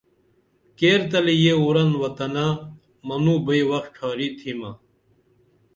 کیرتلی 0.77 1.35
یہ 1.43 1.53
وُرن 1.63 1.89
وطنہ 2.01 2.45
منوں 3.07 3.39
بئی 3.45 3.61
وخ 3.69 3.85
ڇھارِی 3.95 4.27
تِھمہ 4.37 4.71